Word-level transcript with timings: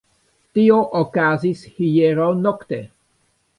Tio 0.57 0.79
okazis 1.01 1.63
hieraŭ 1.77 2.33
nokte. 2.47 2.83